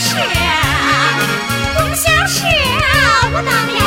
[0.00, 1.18] 是啊
[1.76, 2.44] 公虾是
[3.34, 3.77] 我当年